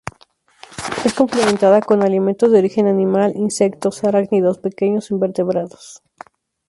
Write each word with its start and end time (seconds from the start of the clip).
Es 1.05 1.13
complementada 1.13 1.79
con 1.79 2.01
alimentos 2.01 2.51
de 2.51 2.57
origen 2.57 2.87
animal: 2.87 3.33
insectos, 3.35 4.03
arácnidos, 4.03 4.57
pequeños 4.57 5.07
vertebrados. 5.11 6.01